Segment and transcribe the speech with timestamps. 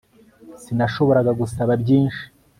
[0.63, 2.23] sinashoboraga gusaba byinshi